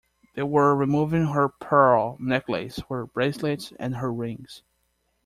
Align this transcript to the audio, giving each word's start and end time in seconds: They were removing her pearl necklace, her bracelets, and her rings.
They 0.33 0.41
were 0.41 0.75
removing 0.75 1.27
her 1.27 1.47
pearl 1.47 2.17
necklace, 2.19 2.79
her 2.89 3.05
bracelets, 3.05 3.71
and 3.79 3.97
her 3.97 4.11
rings. 4.11 4.63